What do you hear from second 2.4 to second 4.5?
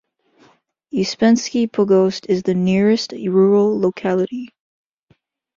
the nearest rural locality.